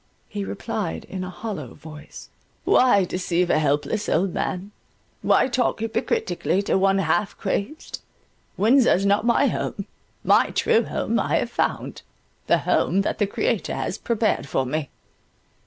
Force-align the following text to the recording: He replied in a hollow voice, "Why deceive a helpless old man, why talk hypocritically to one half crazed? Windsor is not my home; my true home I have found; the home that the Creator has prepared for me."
He 0.27 0.43
replied 0.43 1.03
in 1.05 1.23
a 1.23 1.29
hollow 1.29 1.75
voice, 1.75 2.29
"Why 2.63 3.05
deceive 3.05 3.51
a 3.51 3.59
helpless 3.59 4.09
old 4.09 4.33
man, 4.33 4.71
why 5.21 5.47
talk 5.47 5.79
hypocritically 5.79 6.63
to 6.63 6.75
one 6.79 6.97
half 6.97 7.37
crazed? 7.37 8.01
Windsor 8.57 8.93
is 8.93 9.05
not 9.05 9.27
my 9.27 9.45
home; 9.45 9.85
my 10.23 10.49
true 10.49 10.85
home 10.85 11.19
I 11.19 11.35
have 11.35 11.51
found; 11.51 12.01
the 12.47 12.57
home 12.57 13.01
that 13.01 13.19
the 13.19 13.27
Creator 13.27 13.75
has 13.75 13.99
prepared 13.99 14.47
for 14.47 14.65
me." 14.65 14.89